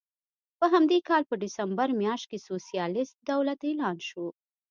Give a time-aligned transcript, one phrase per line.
[0.59, 4.25] په همدې کال په ډسمبر میاشت کې سوسیالېست دولت اعلان شو.